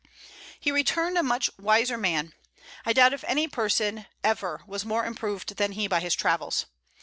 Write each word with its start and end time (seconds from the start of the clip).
He 0.59 0.71
returned 0.71 1.15
a 1.15 1.21
much 1.21 1.51
wiser 1.59 1.95
man; 1.95 2.33
I 2.87 2.91
doubt 2.93 3.13
if 3.13 3.23
any 3.27 3.47
person 3.47 4.07
ever 4.23 4.63
was 4.65 4.83
more 4.83 5.05
improved 5.05 5.57
than 5.57 5.73
he 5.73 5.87
by 5.87 5.99
his 5.99 6.15
travels. 6.15 6.65